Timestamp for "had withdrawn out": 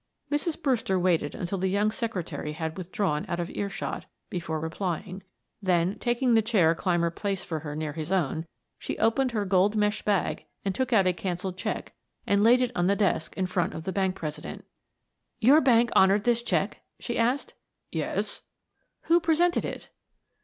2.53-3.39